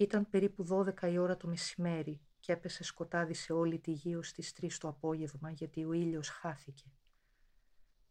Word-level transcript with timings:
Ήταν 0.00 0.28
περίπου 0.28 0.64
δώδεκα 0.64 1.08
η 1.08 1.18
ώρα 1.18 1.36
το 1.36 1.48
μεσημέρι 1.48 2.20
και 2.40 2.52
έπεσε 2.52 2.82
σκοτάδι 2.82 3.34
σε 3.34 3.52
όλη 3.52 3.78
τη 3.78 3.92
γη 3.92 4.14
ως 4.14 4.32
τις 4.32 4.52
τρεις 4.52 4.78
το 4.78 4.88
απόγευμα 4.88 5.50
γιατί 5.50 5.84
ο 5.84 5.92
ήλιος 5.92 6.28
χάθηκε. 6.28 6.92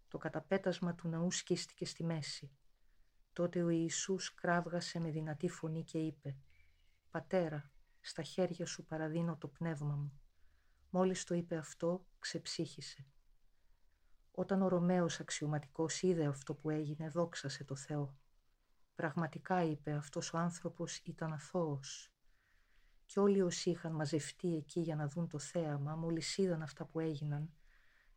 Το 0.07 0.17
καταπέτασμα 0.17 0.95
του 0.95 1.07
ναού 1.07 1.31
σκίστηκε 1.31 1.85
στη 1.85 2.03
μέση. 2.03 2.51
Τότε 3.33 3.63
ο 3.63 3.69
Ιησούς 3.69 4.33
κράβγασε 4.33 4.99
με 4.99 5.09
δυνατή 5.09 5.49
φωνή 5.49 5.83
και 5.83 5.97
είπε 5.97 6.35
«Πατέρα, 7.11 7.71
στα 7.99 8.23
χέρια 8.23 8.65
σου 8.65 8.85
παραδίνω 8.85 9.37
το 9.37 9.47
πνεύμα 9.47 9.95
μου». 9.95 10.19
Μόλις 10.89 11.23
το 11.23 11.35
είπε 11.35 11.55
αυτό, 11.57 12.05
ξεψύχησε. 12.19 13.05
Όταν 14.31 14.61
ο 14.61 14.67
Ρωμαίος 14.67 15.19
αξιωματικός 15.19 16.01
είδε 16.01 16.25
αυτό 16.25 16.53
που 16.53 16.69
έγινε, 16.69 17.09
δόξασε 17.09 17.63
το 17.63 17.75
Θεό. 17.75 18.17
Πραγματικά, 18.97 19.63
είπε, 19.63 19.91
αυτός 19.91 20.33
ο 20.33 20.37
άνθρωπος 20.37 20.97
ήταν 20.97 21.33
αθώος. 21.33 22.11
Και 23.05 23.19
όλοι 23.19 23.41
όσοι 23.41 23.69
είχαν 23.69 23.91
μαζευτεί 23.91 24.55
εκεί 24.55 24.79
για 24.79 24.95
να 24.95 25.07
δουν 25.07 25.27
το 25.27 25.39
θέαμα, 25.39 25.95
μόλις 25.95 26.37
είδαν 26.37 26.61
αυτά 26.61 26.85
που 26.85 26.99
έγιναν, 26.99 27.53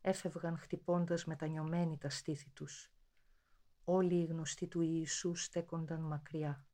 έφευγαν 0.01 0.59
χτυπώντας 0.59 1.25
μετανιωμένοι 1.25 1.99
τα 1.99 2.09
στήθη 2.09 2.51
τους. 2.51 2.93
Όλοι 3.85 4.15
οι 4.15 4.25
γνωστοί 4.25 4.67
του 4.67 4.81
Ιησού 4.81 5.35
στέκονταν 5.35 6.01
μακριά. 6.01 6.65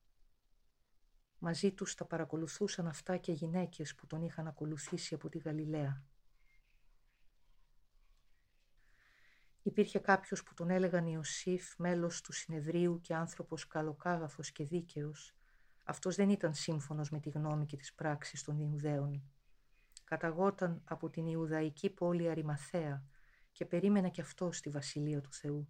Μαζί 1.39 1.73
τους 1.73 1.95
τα 1.95 2.05
παρακολουθούσαν 2.05 2.87
αυτά 2.87 3.17
και 3.17 3.33
γυναίκες 3.33 3.95
που 3.95 4.07
τον 4.07 4.23
είχαν 4.23 4.47
ακολουθήσει 4.47 5.15
από 5.15 5.29
τη 5.29 5.39
Γαλιλαία. 5.39 6.05
Υπήρχε 9.79 9.99
κάποιος 9.99 10.43
που 10.43 10.55
τον 10.55 10.71
έλεγαν 10.71 11.07
Ιωσήφ, 11.07 11.79
μέλος 11.79 12.21
του 12.21 12.33
συνεδρίου 12.33 13.01
και 13.01 13.15
άνθρωπος 13.15 13.67
καλοκάγαθος 13.67 14.53
και 14.53 14.65
δίκαιος. 14.65 15.37
Αυτός 15.85 16.17
δεν 16.17 16.29
ήταν 16.29 16.55
σύμφωνος 16.55 17.11
με 17.11 17.21
τη 17.21 17.29
γνώμη 17.31 17.67
και 17.67 17.77
τις 17.77 17.95
πράξεις 17.95 18.43
των 18.43 18.59
Ιουδαίων. 18.59 19.23
Καταγόταν 20.05 20.83
από 20.85 21.11
την 21.11 21.27
Ιουδαϊκή 21.27 21.91
πόλη 21.91 22.29
Αριμαθέα 22.29 23.05
και 23.53 23.65
περίμενε 23.65 24.11
και 24.11 24.21
αυτό 24.21 24.53
στη 24.53 24.71
Βασιλεία 24.71 25.21
του 25.21 25.33
Θεού. 25.33 25.69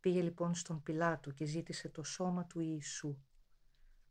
Πήγε 0.00 0.22
λοιπόν 0.22 0.54
στον 0.54 0.82
Πιλάτο 0.82 1.30
και 1.30 1.44
ζήτησε 1.44 1.88
το 1.88 2.02
σώμα 2.02 2.46
του 2.46 2.60
Ιησού. 2.60 3.18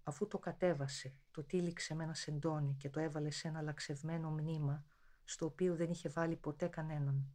Αφού 0.03 0.27
το 0.27 0.39
κατέβασε, 0.39 1.13
το 1.31 1.43
τύλιξε 1.43 1.95
με 1.95 2.03
ένα 2.03 2.13
σεντόνι 2.13 2.75
και 2.79 2.89
το 2.89 2.99
έβαλε 2.99 3.29
σε 3.29 3.47
ένα 3.47 3.61
λαξευμένο 3.61 4.29
μνήμα, 4.29 4.85
στο 5.23 5.45
οποίο 5.45 5.75
δεν 5.75 5.89
είχε 5.89 6.09
βάλει 6.09 6.35
ποτέ 6.35 6.67
κανέναν. 6.67 7.31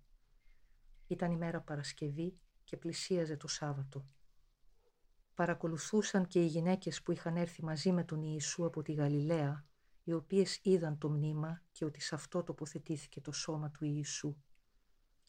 Ήταν 1.12 1.30
η 1.30 1.36
μέρα 1.36 1.60
Παρασκευή 1.60 2.38
και 2.64 2.76
πλησίαζε 2.76 3.36
το 3.36 3.48
Σάββατο. 3.48 4.06
Παρακολουθούσαν 5.34 6.26
και 6.26 6.42
οι 6.42 6.46
γυναίκες 6.46 7.02
που 7.02 7.12
είχαν 7.12 7.36
έρθει 7.36 7.64
μαζί 7.64 7.92
με 7.92 8.04
τον 8.04 8.22
Ιησού 8.22 8.64
από 8.64 8.82
τη 8.82 8.92
Γαλιλαία, 8.92 9.66
οι 10.02 10.12
οποίες 10.12 10.60
είδαν 10.62 10.98
το 10.98 11.10
μνήμα 11.10 11.62
και 11.72 11.84
ότι 11.84 12.00
σε 12.00 12.14
αυτό 12.14 12.42
τοποθετήθηκε 12.42 13.20
το 13.20 13.32
σώμα 13.32 13.70
του 13.70 13.84
Ιησού. 13.84 14.36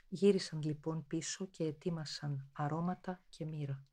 Γύρισαν 0.07 0.61
λοιπόν 0.61 1.07
πίσω 1.07 1.45
και 1.45 1.63
ετοίμασαν 1.63 2.49
αρώματα 2.53 3.21
και 3.29 3.45
μοίρα. 3.45 3.85